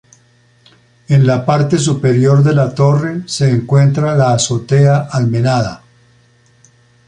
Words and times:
En 1.09 1.27
la 1.27 1.45
parte 1.45 1.77
superior 1.77 2.41
de 2.41 2.55
la 2.55 2.73
torre 2.73 3.21
se 3.27 3.47
encuentra 3.51 4.15
la 4.17 4.33
azotea 4.33 4.97
almenada. 5.11 5.83